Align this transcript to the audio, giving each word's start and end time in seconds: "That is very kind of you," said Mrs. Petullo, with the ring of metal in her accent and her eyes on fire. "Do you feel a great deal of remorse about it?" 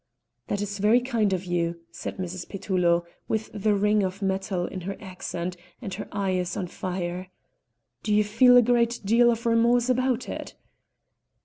"That 0.47 0.63
is 0.63 0.79
very 0.79 0.99
kind 0.99 1.31
of 1.31 1.45
you," 1.45 1.81
said 1.91 2.17
Mrs. 2.17 2.49
Petullo, 2.49 3.05
with 3.27 3.51
the 3.53 3.75
ring 3.75 4.01
of 4.01 4.23
metal 4.23 4.65
in 4.65 4.81
her 4.81 4.97
accent 4.99 5.55
and 5.79 5.93
her 5.93 6.07
eyes 6.11 6.57
on 6.57 6.65
fire. 6.65 7.27
"Do 8.01 8.11
you 8.11 8.23
feel 8.23 8.57
a 8.57 8.63
great 8.63 8.99
deal 9.05 9.29
of 9.29 9.45
remorse 9.45 9.89
about 9.89 10.27
it?" 10.27 10.55